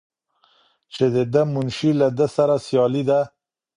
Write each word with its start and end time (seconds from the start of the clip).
چې 0.93 1.05
د 1.15 1.17
ده 1.33 1.41
منشي 1.53 1.91
له 2.01 2.07
ده 2.17 2.27
سره 2.35 2.53
سیاله 2.65 3.03
ده. 3.09 3.21